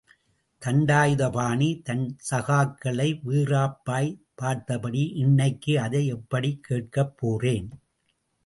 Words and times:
தண்டாயுதபாணி, 0.61 1.81
தன் 1.81 2.17
சகாக்களை 2.31 3.21
வீறாப்பாய்ப் 3.27 4.19
பார்த்தபடி, 4.35 5.07
இன்னைக்கு 5.07 5.79
அதை 5.79 6.07
எப்படிக் 6.07 6.67
கேட்கப்போறேன். 6.69 7.67